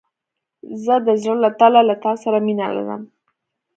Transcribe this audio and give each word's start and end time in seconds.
زه 0.83 0.95
د 1.05 1.09
زړه 1.21 1.35
له 1.43 1.49
تله 1.59 1.81
له 1.89 1.95
تا 2.03 2.11
سره 2.23 2.37
مينه 2.45 2.65
لرم. 2.75 3.01